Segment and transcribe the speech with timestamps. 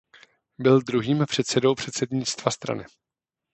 [0.57, 2.85] Byl druhým předsedou předsednictva strany.